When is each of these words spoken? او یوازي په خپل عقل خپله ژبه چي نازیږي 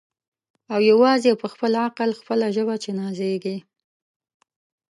او 0.73 0.79
یوازي 0.91 1.31
په 1.41 1.47
خپل 1.53 1.71
عقل 1.85 2.09
خپله 2.19 2.47
ژبه 2.55 2.75
چي 2.83 2.91
نازیږي 2.99 3.57